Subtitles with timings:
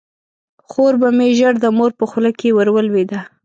[0.69, 3.19] خور به مې ژر د مور په خوله کې ور ولویده.